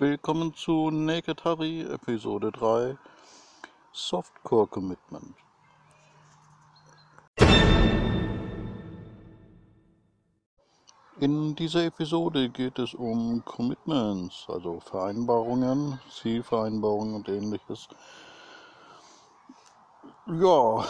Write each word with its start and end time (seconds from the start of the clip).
Willkommen 0.00 0.54
zu 0.54 0.90
Naked 0.90 1.44
Harry 1.44 1.82
Episode 1.82 2.50
3 2.50 2.96
Softcore 3.92 4.66
Commitment. 4.66 5.34
In 11.18 11.54
dieser 11.54 11.84
Episode 11.84 12.48
geht 12.48 12.78
es 12.78 12.94
um 12.94 13.44
Commitments, 13.44 14.46
also 14.48 14.80
Vereinbarungen, 14.80 16.00
Zielvereinbarungen 16.10 17.16
und 17.16 17.28
ähnliches. 17.28 17.86
Ja, 20.28 20.82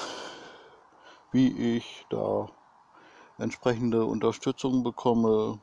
wie 1.33 1.79
ich 1.79 2.07
da 2.11 2.49
entsprechende 3.39 4.05
Unterstützung 4.05 4.85
bekomme 4.85 5.59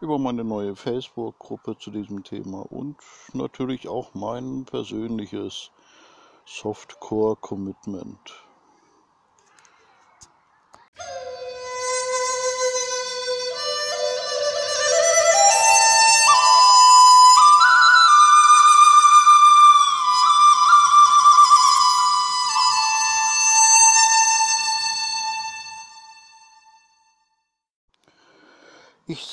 über 0.00 0.18
meine 0.18 0.44
neue 0.44 0.76
Facebook-Gruppe 0.76 1.76
zu 1.78 1.90
diesem 1.90 2.24
Thema 2.24 2.60
und 2.60 2.96
natürlich 3.34 3.88
auch 3.88 4.14
mein 4.14 4.64
persönliches 4.64 5.70
Softcore-Commitment. 6.46 8.49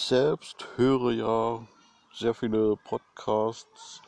Selbst 0.08 0.66
höre 0.78 1.12
ja 1.12 1.68
sehr 2.14 2.34
viele 2.34 2.78
Podcasts, 2.78 4.02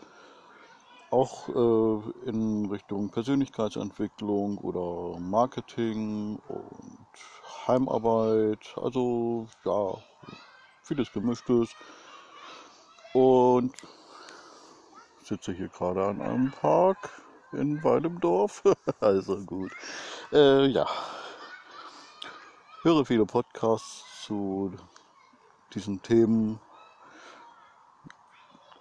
auch 1.12 1.50
äh, 1.50 2.30
in 2.30 2.68
Richtung 2.68 3.10
Persönlichkeitsentwicklung 3.10 4.58
oder 4.60 5.20
Marketing 5.20 6.40
und 6.48 7.68
Heimarbeit. 7.68 8.60
Also 8.78 9.48
ja, 9.66 9.98
vieles 10.84 11.12
Gemischtes. 11.12 11.72
Und 13.14 13.74
sitze 15.22 15.52
hier 15.52 15.68
gerade 15.68 16.06
an 16.06 16.22
einem 16.22 16.52
Park 16.52 17.10
in 17.52 17.84
Weidemdorf. 17.84 18.64
also 19.02 19.36
gut. 19.42 19.72
Äh, 20.32 20.68
ja. 20.68 20.88
Höre 22.84 23.04
viele 23.04 23.26
Podcasts 23.26 24.24
zu 24.24 24.72
diesen 25.74 26.02
Themen. 26.02 26.60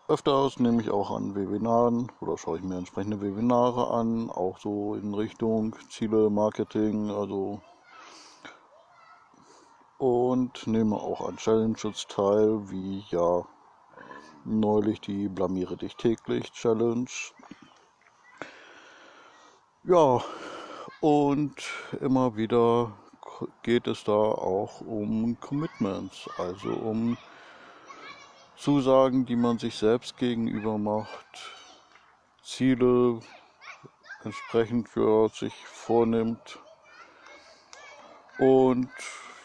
Öfters 0.08 0.58
nehme 0.58 0.80
ich 0.80 0.90
auch 0.90 1.10
an 1.10 1.34
Webinaren 1.34 2.10
oder 2.20 2.38
schaue 2.38 2.58
ich 2.58 2.64
mir 2.64 2.78
entsprechende 2.78 3.20
Webinare 3.20 3.90
an, 3.90 4.30
auch 4.30 4.58
so 4.58 4.94
in 4.94 5.12
Richtung 5.14 5.76
Ziele, 5.90 6.30
Marketing, 6.30 7.10
also 7.10 7.60
und 9.98 10.66
nehme 10.66 10.96
auch 10.96 11.28
an 11.28 11.36
Challenges 11.36 12.06
teil, 12.06 12.70
wie 12.70 13.04
ja 13.10 13.44
neulich 14.44 15.00
die 15.00 15.28
Blamiere 15.28 15.76
dich 15.76 15.96
täglich 15.96 16.52
Challenge. 16.52 17.10
Ja, 19.84 20.22
und 21.00 21.54
immer 22.00 22.36
wieder 22.36 22.92
geht 23.62 23.86
es 23.86 24.04
da 24.04 24.12
auch 24.12 24.80
um 24.80 25.38
Commitments, 25.40 26.28
also 26.38 26.70
um 26.70 27.16
Zusagen, 28.56 29.24
die 29.26 29.36
man 29.36 29.58
sich 29.58 29.76
selbst 29.76 30.16
gegenüber 30.16 30.78
macht, 30.78 31.54
Ziele 32.42 33.20
entsprechend 34.24 34.88
für 34.88 35.28
sich 35.28 35.54
vornimmt 35.66 36.58
und 38.38 38.90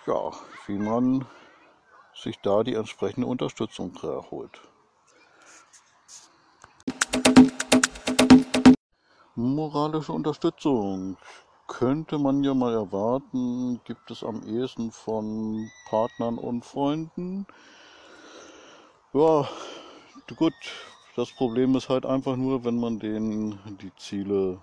ja, 0.07 0.31
wie 0.67 0.77
man 0.77 1.25
sich 2.15 2.39
da 2.39 2.63
die 2.63 2.73
entsprechende 2.73 3.27
Unterstützung 3.27 3.95
erholt. 4.01 4.61
Moralische 9.35 10.11
Unterstützung 10.11 11.17
könnte 11.73 12.19
man 12.19 12.43
ja 12.43 12.53
mal 12.53 12.73
erwarten, 12.73 13.81
gibt 13.83 14.11
es 14.11 14.23
am 14.23 14.43
ehesten 14.43 14.91
von 14.91 15.71
Partnern 15.85 16.37
und 16.37 16.63
Freunden. 16.63 17.47
Ja, 19.11 19.49
gut, 20.35 20.53
das 21.15 21.31
Problem 21.31 21.75
ist 21.75 21.89
halt 21.89 22.05
einfach 22.05 22.35
nur, 22.35 22.63
wenn 22.63 22.79
man 22.79 22.99
denen 22.99 23.59
die 23.81 23.93
Ziele 23.95 24.61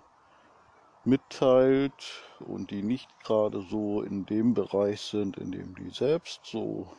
mitteilt 1.02 2.22
und 2.38 2.70
die 2.70 2.82
nicht 2.82 3.18
gerade 3.18 3.60
so 3.60 4.02
in 4.02 4.24
dem 4.24 4.54
Bereich 4.54 5.00
sind, 5.00 5.36
in 5.36 5.50
dem 5.50 5.74
die 5.74 5.90
selbst 5.90 6.46
so 6.46 6.92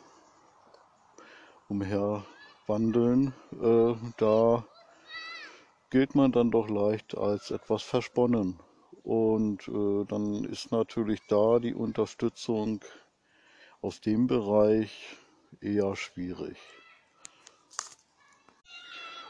umherwandeln, 1.68 3.32
äh, 3.52 3.94
da 4.18 4.66
gilt 5.88 6.14
man 6.14 6.32
dann 6.32 6.50
doch 6.50 6.68
leicht 6.68 7.16
als 7.16 7.50
etwas 7.50 7.82
versponnen. 7.82 8.60
Und 9.02 9.66
äh, 9.68 10.04
dann 10.06 10.44
ist 10.44 10.70
natürlich 10.70 11.20
da 11.28 11.58
die 11.58 11.74
Unterstützung 11.74 12.80
aus 13.80 14.00
dem 14.00 14.26
Bereich 14.26 15.16
eher 15.60 15.96
schwierig. 15.96 16.56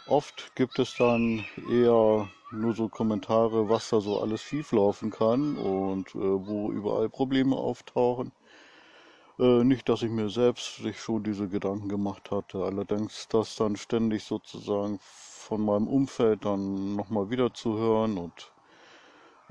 Oft 0.07 0.55
gibt 0.57 0.79
es 0.79 0.95
dann 0.97 1.45
eher 1.71 2.29
nur 2.51 2.75
so 2.75 2.89
Kommentare, 2.89 3.69
was 3.69 3.89
da 3.89 4.01
so 4.01 4.21
alles 4.21 4.43
schieflaufen 4.43 5.11
kann 5.11 5.57
und 5.57 6.15
äh, 6.15 6.19
wo 6.19 6.71
überall 6.71 7.09
Probleme 7.09 7.57
auftauchen. 7.57 8.33
Äh, 9.39 9.65
nicht, 9.65 9.89
dass 9.89 10.03
ich 10.03 10.11
mir 10.11 10.29
selbst 10.29 10.77
sich 10.77 11.01
schon 11.01 11.23
diese 11.23 11.49
Gedanken 11.49 11.89
gemacht 11.89 12.31
hatte, 12.31 12.65
allerdings 12.65 13.27
das 13.29 13.57
dann 13.57 13.77
ständig 13.77 14.25
sozusagen 14.25 14.99
von 15.01 15.65
meinem 15.65 15.89
Umfeld 15.89 16.45
dann 16.45 16.95
nochmal 16.95 17.31
wieder 17.31 17.55
zu 17.55 17.79
hören 17.79 18.19
und 18.19 18.52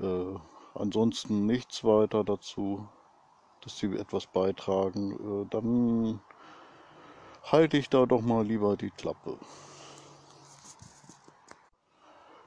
äh, 0.00 0.34
ansonsten 0.74 1.46
nichts 1.46 1.84
weiter 1.84 2.24
dazu, 2.24 2.88
dass 3.62 3.78
sie 3.78 3.94
etwas 3.96 4.26
beitragen. 4.26 5.12
Äh, 5.12 5.46
dann 5.50 6.20
halte 7.44 7.76
ich 7.76 7.88
da 7.88 8.06
doch 8.06 8.22
mal 8.22 8.44
lieber 8.44 8.76
die 8.76 8.90
Klappe. 8.90 9.38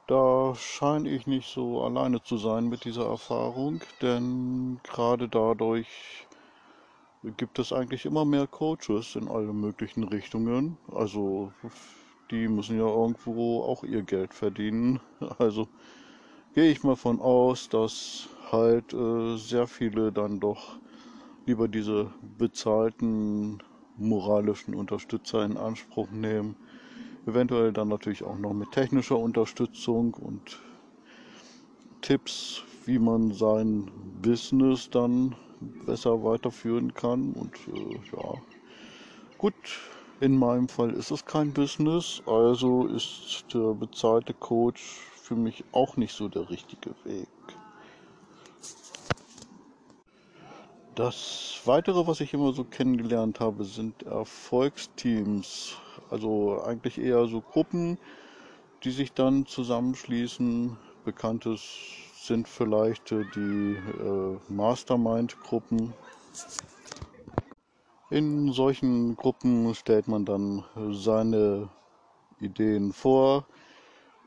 Da 0.08 0.54
scheine 0.56 1.10
ich 1.10 1.26
nicht 1.26 1.52
so 1.52 1.82
alleine 1.82 2.22
zu 2.22 2.38
sein 2.38 2.70
mit 2.70 2.86
dieser 2.86 3.08
Erfahrung, 3.08 3.82
denn 4.02 4.80
gerade 4.84 5.28
dadurch 5.28 6.28
gibt 7.38 7.58
es 7.58 7.74
eigentlich 7.74 8.06
immer 8.06 8.24
mehr 8.24 8.46
Coaches 8.46 9.16
in 9.16 9.28
alle 9.28 9.52
möglichen 9.52 10.04
Richtungen. 10.04 10.78
Also 10.94 11.52
die 12.30 12.48
müssen 12.48 12.78
ja 12.78 12.86
irgendwo 12.86 13.64
auch 13.64 13.84
ihr 13.84 14.04
Geld 14.04 14.34
verdienen. 14.34 15.00
Also 15.40 15.68
gehe 16.56 16.72
ich 16.72 16.84
mal 16.84 16.96
von 16.96 17.20
aus, 17.20 17.68
dass 17.68 18.30
halt 18.50 18.94
äh, 18.94 19.36
sehr 19.36 19.68
viele 19.68 20.14
dann 20.14 20.40
doch 20.40 20.78
lieber 21.46 21.68
diese 21.68 22.14
bezahlten 22.22 23.62
moralischen 23.98 24.74
Unterstützer 24.74 25.44
in 25.44 25.58
Anspruch 25.58 26.10
nehmen. 26.12 26.56
Eventuell 27.26 27.74
dann 27.74 27.90
natürlich 27.90 28.24
auch 28.24 28.38
noch 28.38 28.54
mit 28.54 28.72
technischer 28.72 29.18
Unterstützung 29.18 30.14
und 30.14 30.62
Tipps, 32.02 32.64
wie 32.86 33.00
man 33.00 33.34
sein 33.34 33.92
Business 34.22 34.90
dann 34.90 35.36
besser 35.86 36.24
weiterführen 36.24 36.94
kann. 36.94 37.34
Und 37.34 37.58
äh, 37.68 38.16
ja, 38.16 38.44
gut, 39.38 39.56
in 40.22 40.38
meinem 40.38 40.70
Fall 40.70 40.92
ist 40.92 41.12
es 41.12 41.26
kein 41.26 41.52
Business, 41.52 42.22
also 42.26 42.88
ist 42.88 43.44
der 43.54 43.74
bezahlte 43.74 44.34
Coach 44.34 45.15
für 45.26 45.36
mich 45.36 45.64
auch 45.72 45.98
nicht 45.98 46.14
so 46.14 46.28
der 46.28 46.52
richtige 46.52 46.92
Weg. 47.04 47.28
Das 50.94 51.62
weitere, 51.66 52.06
was 52.06 52.22
ich 52.22 52.34
immer 52.34 52.54
so 52.54 52.64
kennengelernt 52.64 53.40
habe, 53.40 53.66
sind 53.66 54.04
Erfolgsteams. 54.04 55.78
Also 56.12 56.62
eigentlich 56.64 57.00
eher 57.00 57.26
so 57.26 57.42
Gruppen, 57.42 57.98
die 58.84 58.92
sich 58.92 59.14
dann 59.14 59.48
zusammenschließen. 59.48 60.78
Bekanntes 61.04 61.64
sind 62.22 62.48
vielleicht 62.48 63.10
die 63.10 63.76
äh, 63.76 64.38
Mastermind-Gruppen. 64.48 65.94
In 68.12 68.52
solchen 68.54 69.16
Gruppen 69.16 69.74
stellt 69.74 70.08
man 70.08 70.24
dann 70.24 70.64
seine 70.92 71.70
Ideen 72.40 72.94
vor, 72.94 73.48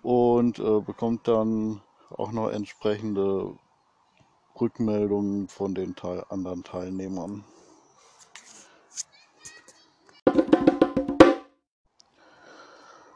und 0.03 0.59
äh, 0.59 0.81
bekommt 0.81 1.29
dann 1.29 1.81
auch 2.11 2.33
noch 2.33 2.51
entsprechende 2.51 3.57
Rückmeldungen 4.61 5.49
von 5.49 5.75
den 5.75 5.95
Teil 5.95 6.25
anderen 6.29 6.65
Teilnehmern. 6.65 7.45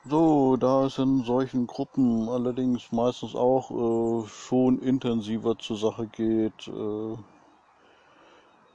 So, 0.05 0.57
da 0.57 0.87
es 0.87 0.99
in 0.99 1.23
solchen 1.23 1.67
Gruppen 1.67 2.29
allerdings 2.29 2.93
meistens 2.93 3.35
auch 3.35 3.71
äh, 3.71 4.29
schon 4.29 4.81
intensiver 4.81 5.59
zur 5.59 5.77
Sache 5.77 6.07
geht, 6.09 6.69
äh, 6.69 7.17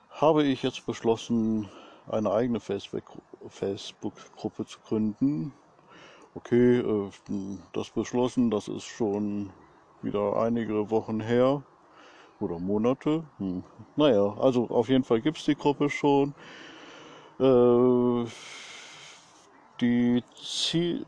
habe 0.10 0.44
ich 0.46 0.64
jetzt 0.64 0.86
beschlossen, 0.86 1.70
eine 2.08 2.32
eigene 2.32 2.60
Facebook-Gruppe 2.60 4.66
zu 4.66 4.80
gründen. 4.80 5.54
Okay, 6.38 6.78
äh, 6.82 7.10
das 7.74 7.90
beschlossen, 7.90 8.52
das 8.52 8.68
ist 8.68 8.84
schon 8.84 9.50
wieder 10.04 10.38
einige 10.38 10.92
Wochen 10.92 11.20
her 11.20 11.64
oder 12.40 12.60
Monate. 12.60 13.24
Hm. 13.40 13.64
Naja, 13.96 14.36
also 14.40 14.68
auf 14.70 14.88
jeden 14.88 15.04
Fall 15.04 15.20
gibt 15.20 15.40
es 15.40 15.46
die 15.46 15.56
Gruppe 15.56 15.90
schon. 15.90 16.36
Äh, 17.40 18.30
die 19.82 20.24
Ziel 20.40 21.08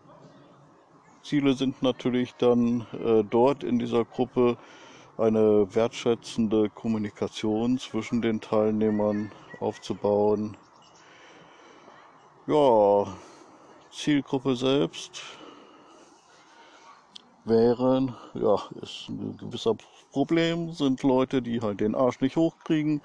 Ziele 1.22 1.54
sind 1.54 1.84
natürlich 1.84 2.34
dann 2.34 2.88
äh, 2.94 3.24
dort 3.24 3.64
in 3.64 3.78
dieser 3.78 4.06
Gruppe 4.06 4.58
eine 5.20 5.68
wertschätzende 5.76 6.72
Kommunikation 6.72 7.78
zwischen 7.78 8.24
den 8.24 8.42
Teilnehmern 8.42 9.32
aufzubauen. 9.60 10.58
Ja, 12.48 13.06
Zielgruppe 14.00 14.56
selbst 14.56 15.22
wären, 17.44 18.16
ja, 18.34 18.56
ist 18.82 19.10
ein 19.10 19.36
gewisser 19.36 19.76
Problem, 20.14 20.72
sind 20.72 21.04
Leute, 21.04 21.42
die 21.42 21.60
halt 21.60 21.82
den 21.82 21.96
Arsch 21.96 22.22
nicht 22.22 22.38
hochkriegen. 22.38 23.02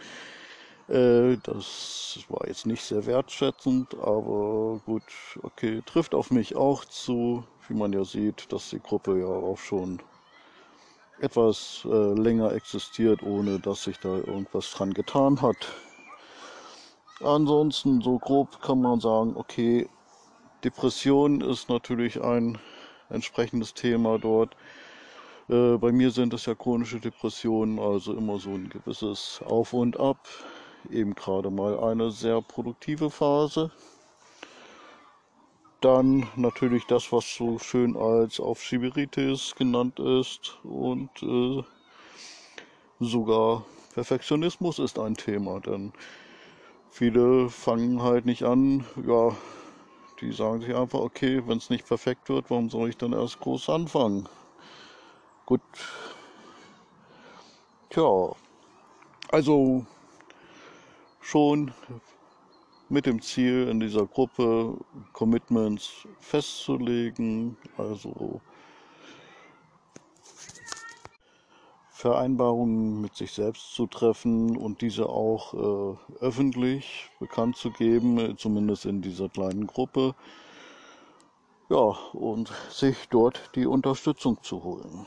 Äh, 0.87 1.37
das 1.43 2.21
war 2.29 2.47
jetzt 2.47 2.67
nicht 2.67 2.85
sehr 2.85 3.07
wertschätzend, 3.07 3.95
aber 3.95 4.81
gut, 4.87 5.03
okay, 5.43 5.83
trifft 5.85 6.15
auf 6.15 6.31
mich 6.31 6.55
auch 6.55 6.85
zu, 6.85 7.43
wie 7.67 7.75
man 7.75 7.93
ja 7.93 8.05
sieht, 8.05 8.53
dass 8.53 8.71
die 8.71 8.81
Gruppe 8.81 9.19
ja 9.19 9.27
auch 9.27 9.59
schon 9.59 10.01
etwas 11.21 11.85
äh, 11.91 12.13
länger 12.15 12.53
existiert, 12.53 13.25
ohne 13.25 13.59
dass 13.59 13.83
sich 13.83 13.99
da 13.99 14.15
irgendwas 14.19 14.71
dran 14.71 14.95
getan 14.95 15.43
hat. 15.43 15.57
Ansonsten, 17.21 18.01
so 18.01 18.19
grob 18.21 18.61
kann 18.61 18.81
man 18.81 19.01
sagen, 19.01 19.35
okay, 19.37 19.89
Depression 20.65 21.43
ist 21.43 21.69
natürlich 21.69 22.23
ein 22.23 22.59
entsprechendes 23.11 23.75
Thema 23.75 24.19
dort. 24.19 24.57
Äh, 25.49 25.77
bei 25.77 25.93
mir 25.93 26.11
sind 26.11 26.33
es 26.33 26.47
ja 26.47 26.55
chronische 26.55 27.01
Depressionen, 27.01 27.79
also 27.79 28.15
immer 28.15 28.39
so 28.39 28.51
ein 28.51 28.71
gewisses 28.71 29.43
Auf 29.45 29.75
und 29.75 30.01
Ab. 30.01 30.27
Eben 30.91 31.15
gerade 31.15 31.51
mal 31.51 31.79
eine 31.79 32.11
sehr 32.11 32.41
produktive 32.41 33.11
Phase. 33.11 33.71
Dann 35.81 36.27
natürlich 36.35 36.85
das, 36.87 37.13
was 37.13 37.35
so 37.35 37.59
schön 37.59 37.95
als 37.97 38.41
Aufschieberitis 38.41 39.55
genannt 39.57 40.01
ist. 40.01 40.59
Und 40.63 41.11
äh, 41.23 41.63
sogar 43.01 43.67
Perfektionismus 43.93 44.79
ist 44.79 44.99
ein 44.99 45.15
Thema, 45.15 45.61
denn 45.61 45.93
viele 46.91 47.51
fangen 47.51 48.03
halt 48.03 48.25
nicht 48.25 48.45
an, 48.45 48.85
ja, 49.07 49.37
die 50.25 50.33
sagen 50.33 50.63
sich 50.63 50.75
einfach, 50.75 51.01
okay, 51.01 51.43
wenn 51.47 51.59
es 51.59 51.71
nicht 51.71 51.87
perfekt 51.87 52.29
wird, 52.29 52.51
warum 52.51 52.71
soll 52.71 52.89
ich 52.89 52.97
dann 52.97 53.13
erst 53.13 53.41
groß 53.41 53.69
anfangen? 53.69 54.27
Gut. 55.45 55.61
Tja, 57.91 58.33
also 59.31 59.85
schon 61.21 61.73
mit 62.89 63.07
dem 63.07 63.21
Ziel 63.21 63.69
in 63.69 63.81
dieser 63.81 64.07
Gruppe 64.07 64.79
Commitments 65.13 66.09
festzulegen, 66.21 67.57
also 67.77 68.41
Vereinbarungen 72.05 73.01
mit 73.01 73.17
sich 73.17 73.33
selbst 73.33 73.75
zu 73.75 73.87
treffen 73.87 74.59
und 74.59 74.83
diese 74.83 75.09
auch 75.09 75.55
äh, 75.55 75.97
öffentlich 76.21 77.09
bekannt 77.19 77.57
zu 77.57 77.71
geben, 77.71 78.37
zumindest 78.37 78.85
in 78.85 79.01
dieser 79.01 79.31
kleinen 79.31 79.67
Gruppe. 79.67 80.15
Ja, 81.71 81.97
und 82.13 82.53
sich 82.69 83.09
dort 83.09 83.53
die 83.55 83.65
Unterstützung 83.65 84.37
zu 84.43 84.63
holen. 84.63 85.07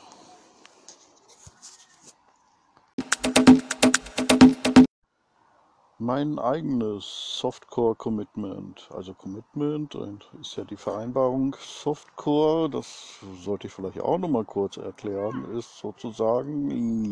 Mein 5.99 6.37
eigenes 6.37 7.39
Softcore-Commitment, 7.39 8.87
also 8.93 9.15
Commitment 9.15 9.97
ist 10.39 10.55
ja 10.55 10.63
die 10.63 10.77
Vereinbarung 10.77 11.55
Softcore, 11.59 12.69
das 12.69 13.15
sollte 13.43 13.65
ich 13.65 13.73
vielleicht 13.73 14.01
auch 14.01 14.19
nochmal 14.19 14.45
kurz 14.45 14.77
erklären, 14.77 15.43
ist 15.57 15.79
sozusagen, 15.79 17.03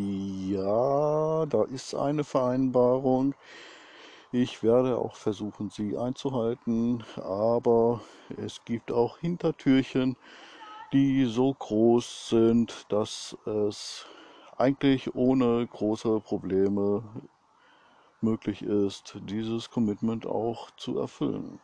ja, 0.51 1.47
da 1.47 1.63
ist 1.63 1.95
eine 1.95 2.23
Vereinbarung. 2.23 3.33
Ich 4.31 4.61
werde 4.61 4.99
auch 4.99 5.15
versuchen, 5.15 5.71
sie 5.71 5.97
einzuhalten, 5.97 7.03
aber 7.15 8.01
es 8.37 8.65
gibt 8.65 8.91
auch 8.91 9.17
Hintertürchen, 9.17 10.15
die 10.93 11.25
so 11.25 11.51
groß 11.55 12.29
sind, 12.29 12.85
dass 12.89 13.35
es 13.47 14.05
eigentlich 14.57 15.15
ohne 15.15 15.65
große 15.65 16.19
Probleme 16.19 17.01
möglich 18.25 18.61
ist, 18.61 19.15
dieses 19.29 19.69
Commitment 19.69 20.25
auch 20.25 20.71
zu 20.71 20.99
erfüllen. 20.99 21.59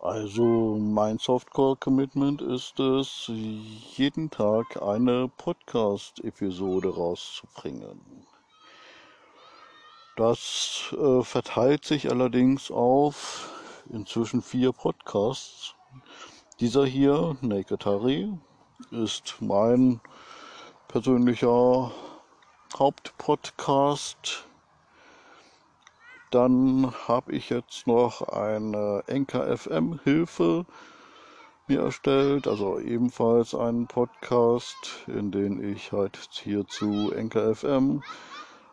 Also 0.00 0.76
mein 0.80 1.18
Softcore-Commitment 1.18 2.40
ist 2.40 2.80
es, 2.80 3.30
jeden 3.96 4.30
Tag 4.30 4.80
eine 4.80 5.28
Podcast-Episode 5.28 6.94
rauszubringen. 6.94 8.26
Das 10.16 10.94
äh, 10.98 11.22
verteilt 11.22 11.84
sich 11.84 12.10
allerdings 12.10 12.70
auf 12.70 13.50
inzwischen 13.90 14.40
vier 14.40 14.72
Podcasts. 14.72 15.74
Dieser 16.60 16.86
hier, 16.86 17.36
Naked 17.40 17.84
Harry, 17.84 18.32
ist 18.90 19.36
mein 19.40 20.00
persönlicher 20.88 21.92
Hauptpodcast. 22.76 24.46
Dann 26.30 26.92
habe 27.06 27.32
ich 27.32 27.50
jetzt 27.50 27.86
noch 27.86 28.22
eine 28.22 29.02
Enker 29.06 29.56
FM 29.56 30.00
Hilfe 30.04 30.66
mir 31.68 31.80
erstellt, 31.80 32.46
also 32.46 32.78
ebenfalls 32.78 33.54
einen 33.54 33.86
Podcast, 33.86 35.04
in 35.06 35.30
dem 35.30 35.62
ich 35.62 35.92
halt 35.92 36.18
hier 36.32 36.66
zu 36.66 37.12
Enker 37.12 37.54
FM 37.54 38.02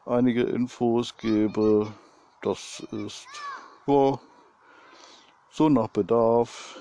einige 0.06 0.44
Infos 0.44 1.18
gebe. 1.18 1.92
Das 2.42 2.82
ist 2.92 3.28
ja, 3.88 4.20
so 5.50 5.70
nach 5.70 5.88
Bedarf. 5.90 6.80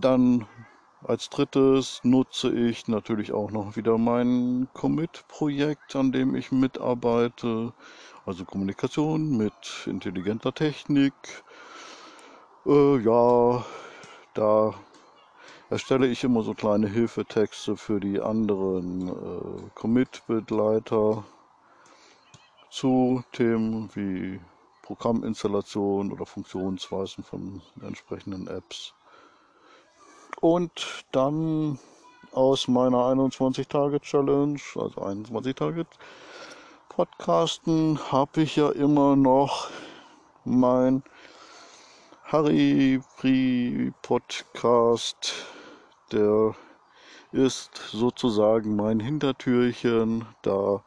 Dann 0.00 0.46
als 1.06 1.28
drittes 1.28 2.00
nutze 2.02 2.50
ich 2.50 2.88
natürlich 2.88 3.32
auch 3.32 3.50
noch 3.50 3.76
wieder 3.76 3.98
mein 3.98 4.68
Commit-Projekt, 4.72 5.94
an 5.96 6.12
dem 6.12 6.34
ich 6.34 6.50
mitarbeite. 6.50 7.72
Also 8.24 8.46
Kommunikation 8.46 9.36
mit 9.36 9.52
intelligenter 9.86 10.54
Technik. 10.54 11.12
Äh, 12.64 12.98
ja, 13.00 13.64
da 14.32 14.74
erstelle 15.68 16.06
ich 16.06 16.24
immer 16.24 16.42
so 16.42 16.54
kleine 16.54 16.88
Hilfetexte 16.88 17.76
für 17.76 18.00
die 18.00 18.20
anderen 18.20 19.08
äh, 19.08 19.70
Commit-Begleiter 19.74 21.24
zu 22.70 23.22
Themen 23.32 23.90
wie 23.94 24.40
Programminstallation 24.80 26.12
oder 26.12 26.24
Funktionsweisen 26.24 27.24
von 27.24 27.60
entsprechenden 27.82 28.48
Apps. 28.48 28.94
Und 30.44 31.06
dann 31.10 31.78
aus 32.32 32.68
meiner 32.68 32.98
21-Tage-Challenge, 32.98 34.60
also 34.74 35.00
21 35.00 35.54
Tage 35.54 35.86
Podcasten, 36.90 37.98
habe 38.12 38.42
ich 38.42 38.56
ja 38.56 38.68
immer 38.68 39.16
noch 39.16 39.70
mein 40.44 41.02
Harry 42.24 43.00
Pri 43.16 43.94
Podcast. 44.02 45.32
Der 46.12 46.54
ist 47.32 47.76
sozusagen 47.90 48.76
mein 48.76 49.00
Hintertürchen. 49.00 50.26
Da 50.42 50.84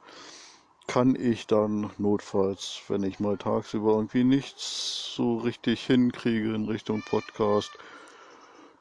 kann 0.86 1.16
ich 1.16 1.48
dann 1.48 1.90
notfalls, 1.98 2.82
wenn 2.90 3.02
ich 3.02 3.20
mal 3.20 3.38
tagsüber 3.38 3.94
irgendwie 3.94 4.24
nichts 4.24 5.16
so 5.16 5.38
richtig 5.38 5.84
hinkriege 5.84 6.54
in 6.54 6.66
Richtung 6.66 7.02
Podcast, 7.02 7.72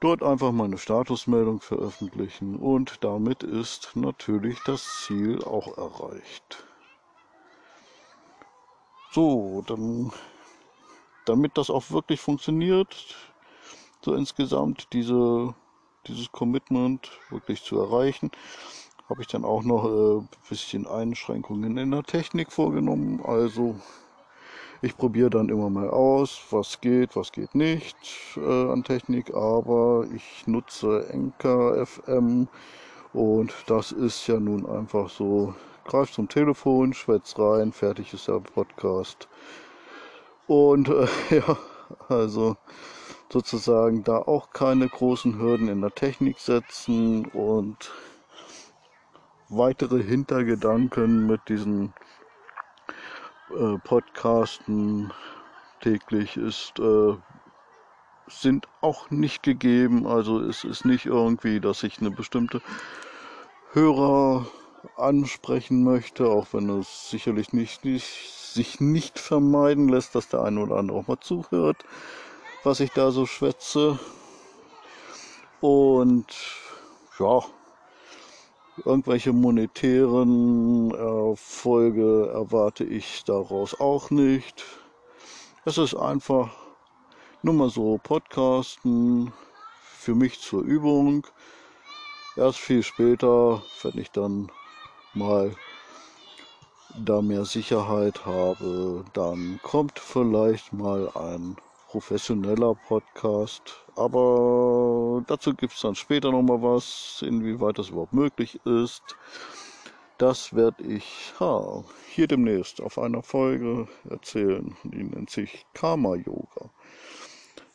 dort 0.00 0.23
einfach 0.23 0.53
mal 0.53 0.65
eine 0.65 0.79
Statusmeldung 0.79 1.61
veröffentlichen 1.61 2.57
und 2.57 3.03
damit 3.05 3.43
ist 3.43 3.93
natürlich 3.95 4.59
das 4.65 5.05
Ziel 5.05 5.43
auch 5.45 5.76
erreicht. 5.79 6.65
So, 9.12 9.65
dann 9.67 10.12
damit 11.26 11.59
das 11.59 11.71
auch 11.71 11.91
wirklich 11.91 12.21
funktioniert, 12.21 13.17
so 14.00 14.15
insgesamt 14.15 14.93
diese, 14.93 15.55
dieses 16.07 16.31
Commitment 16.33 17.11
wirklich 17.31 17.62
zu 17.62 17.79
erreichen, 17.79 18.31
habe 19.09 19.23
ich 19.23 19.29
dann 19.29 19.45
auch 19.45 19.62
noch 19.62 19.85
ein 19.85 20.21
äh, 20.21 20.49
bisschen 20.49 20.87
Einschränkungen 20.87 21.76
in 21.76 21.91
der 21.91 22.03
Technik 22.03 22.53
vorgenommen. 22.53 23.21
Also 23.25 23.76
ich 24.83 24.97
probiere 24.97 25.30
dann 25.30 25.49
immer 25.49 25.71
mal 25.71 25.90
aus, 25.90 26.40
was 26.50 26.80
geht, 26.80 27.16
was 27.16 27.33
geht 27.33 27.54
nicht 27.54 27.97
äh, 28.37 28.71
an 28.71 28.85
Technik, 28.85 29.35
aber 29.35 30.06
ich 30.14 30.47
nutze 30.47 31.09
Enker 31.11 31.85
FM 31.87 32.49
und 33.12 33.54
das 33.66 33.92
ist 33.92 34.26
ja 34.26 34.38
nun 34.38 34.66
einfach 34.66 35.09
so, 35.09 35.54
greif 35.87 36.12
zum 36.12 36.28
Telefon, 36.28 36.92
schwätz 36.92 37.38
rein, 37.38 37.73
fertig 37.73 38.12
ist 38.12 38.28
der 38.28 38.40
Podcast. 38.40 39.28
Und 40.47 40.88
äh, 40.88 41.06
ja, 41.30 41.56
also 42.09 42.56
sozusagen 43.33 44.04
da 44.04 44.18
auch 44.18 44.50
keine 44.50 44.88
großen 44.88 45.38
Hürden 45.38 45.68
in 45.68 45.80
der 45.80 45.95
Technik 45.95 46.38
setzen 46.38 47.26
und 47.26 47.92
weitere 49.49 50.02
Hintergedanken 50.02 51.26
mit 51.26 51.40
diesen 51.49 51.92
äh, 53.50 53.79
Podcasten 53.79 55.12
täglich 55.81 56.37
ist, 56.37 56.79
äh, 56.79 57.15
sind 58.29 58.69
auch 58.81 59.11
nicht 59.11 59.43
gegeben. 59.43 60.07
Also 60.07 60.41
es 60.41 60.65
ist 60.65 60.85
nicht 60.85 61.07
irgendwie, 61.07 61.61
dass 61.61 61.83
ich 61.83 62.00
eine 62.00 62.11
bestimmte 62.11 62.61
Hörer 63.73 64.47
ansprechen 64.97 65.85
möchte, 65.85 66.29
auch 66.29 66.49
wenn 66.53 66.69
es 66.71 67.11
sicherlich 67.11 67.53
nicht, 67.53 67.85
nicht, 67.85 68.07
sich 68.07 68.81
nicht 68.81 69.19
vermeiden 69.19 69.88
lässt, 69.88 70.15
dass 70.15 70.29
der 70.29 70.43
eine 70.43 70.61
oder 70.61 70.76
andere 70.76 70.99
auch 70.99 71.07
mal 71.07 71.21
zuhört, 71.21 71.85
was 72.65 72.81
ich 72.81 72.91
da 72.93 73.11
so 73.11 73.26
schwätze. 73.26 73.99
Und 75.61 76.26
ja, 77.19 77.43
Irgendwelche 78.85 79.33
monetären 79.33 80.90
Erfolge 80.90 82.28
erwarte 82.33 82.85
ich 82.85 83.25
daraus 83.25 83.78
auch 83.78 84.11
nicht. 84.11 84.64
Es 85.64 85.78
ist 85.78 85.95
einfach 85.95 86.54
nur 87.40 87.54
mal 87.54 87.71
so 87.71 87.97
Podcasten 87.99 89.33
für 89.80 90.14
mich 90.14 90.40
zur 90.40 90.62
Übung. 90.62 91.26
Erst 92.35 92.59
viel 92.59 92.83
später, 92.83 93.64
wenn 93.83 93.97
ich 93.97 94.11
dann 94.12 94.52
mal 95.14 95.56
da 96.90 97.23
mehr 97.23 97.47
Sicherheit 97.47 98.26
habe, 98.26 99.04
dann 99.14 99.59
kommt 99.62 99.99
vielleicht 99.99 100.75
mal 100.75 101.11
ein 101.14 101.56
professioneller 101.97 102.75
Podcast. 102.75 103.75
Aber 103.95 105.25
dazu 105.26 105.55
gibt 105.55 105.73
es 105.73 105.81
dann 105.81 105.95
später 105.95 106.31
nochmal 106.31 106.61
was, 106.61 107.25
inwieweit 107.26 107.79
das 107.79 107.88
überhaupt 107.88 108.12
möglich 108.12 108.61
ist. 108.67 109.03
Das 110.19 110.55
werde 110.55 110.85
ich 110.85 111.33
ja, 111.41 111.83
hier 112.11 112.26
demnächst 112.26 112.83
auf 112.83 112.99
einer 112.99 113.23
Folge 113.23 113.88
erzählen. 114.11 114.76
Die 114.85 115.05
nennt 115.05 115.31
sich 115.31 115.65
Karma 115.73 116.17
Yoga. 116.17 116.71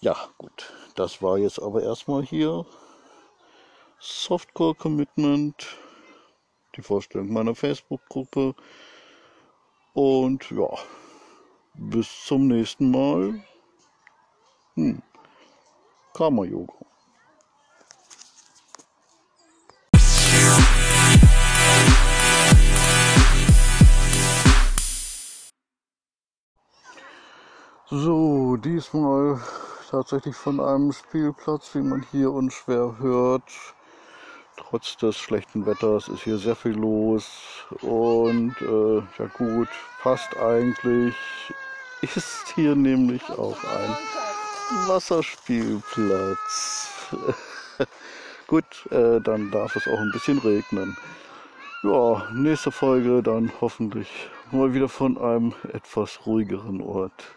Ja, 0.01 0.15
gut. 0.37 0.71
Das 0.93 1.23
war 1.23 1.39
jetzt 1.39 1.59
aber 1.59 1.81
erstmal 1.81 2.21
hier 2.21 2.67
Softcore 3.97 4.75
Commitment, 4.75 5.67
die 6.75 6.83
Vorstellung 6.83 7.33
meiner 7.33 7.55
Facebook-Gruppe. 7.55 8.53
Und 9.93 10.51
ja, 10.51 10.69
bis 11.73 12.07
zum 12.25 12.47
nächsten 12.49 12.91
Mal. 12.91 13.43
Hm. 14.75 15.01
Karma 16.13 16.45
Yoga. 16.45 16.73
So, 27.89 28.55
diesmal 28.55 29.41
tatsächlich 29.89 30.35
von 30.37 30.61
einem 30.61 30.93
Spielplatz, 30.93 31.75
wie 31.75 31.81
man 31.81 32.05
hier 32.09 32.31
unschwer 32.31 32.95
hört. 32.99 33.43
Trotz 34.55 34.95
des 34.95 35.17
schlechten 35.17 35.65
Wetters 35.65 36.07
ist 36.07 36.23
hier 36.23 36.37
sehr 36.37 36.55
viel 36.55 36.77
los 36.77 37.65
und 37.81 38.55
äh, 38.61 38.99
ja 39.19 39.27
gut, 39.37 39.67
passt 40.01 40.37
eigentlich. 40.37 41.15
Ist 42.01 42.53
hier 42.55 42.75
nämlich 42.75 43.29
auch 43.29 43.63
ein 43.63 43.95
Wasserspielplatz. 44.87 46.89
Gut, 48.47 48.65
äh, 48.89 49.19
dann 49.21 49.51
darf 49.51 49.75
es 49.75 49.87
auch 49.87 49.99
ein 49.99 50.11
bisschen 50.11 50.39
regnen. 50.39 50.97
Ja, 51.83 52.27
nächste 52.33 52.71
Folge 52.71 53.23
dann 53.23 53.51
hoffentlich 53.59 54.29
mal 54.51 54.73
wieder 54.73 54.89
von 54.89 55.17
einem 55.17 55.53
etwas 55.73 56.25
ruhigeren 56.25 56.81
Ort. 56.81 57.35